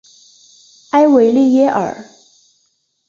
[0.89, 2.09] 埃维利耶尔。